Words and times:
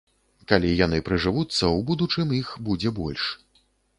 Калі 0.51 0.69
яны 0.85 1.01
прыжывуцца, 1.09 1.69
у 1.77 1.83
будучым 1.91 2.33
іх 2.39 2.49
будзе 2.69 2.95
больш. 3.03 3.29